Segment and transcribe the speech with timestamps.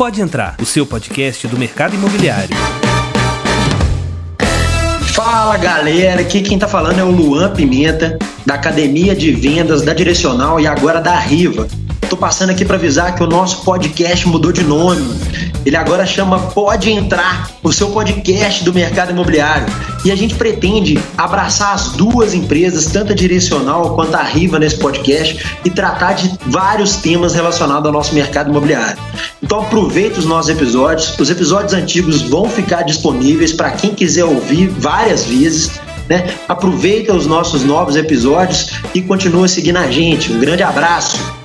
[0.00, 2.56] Pode entrar, o seu podcast do mercado imobiliário.
[5.12, 9.92] Fala galera, aqui quem tá falando é o Luan Pimenta, da Academia de Vendas da
[9.92, 11.68] Direcional e agora da Riva.
[12.08, 15.06] Tô passando aqui para avisar que o nosso podcast mudou de nome.
[15.66, 19.66] Ele agora chama Pode Entrar, o seu podcast do mercado imobiliário.
[20.04, 24.78] E a gente pretende abraçar as duas empresas, tanto a Direcional quanto a Riva, nesse
[24.78, 28.98] podcast e tratar de vários temas relacionados ao nosso mercado imobiliário.
[29.42, 31.18] Então aproveite os nossos episódios.
[31.18, 35.70] Os episódios antigos vão ficar disponíveis para quem quiser ouvir várias vezes.
[36.08, 36.34] Né?
[36.48, 40.32] Aproveita os nossos novos episódios e continua seguindo a gente.
[40.32, 41.39] Um grande abraço!